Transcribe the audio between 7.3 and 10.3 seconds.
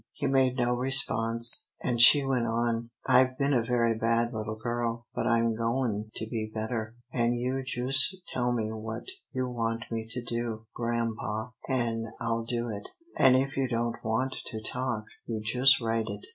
you jus' tell me what you want me to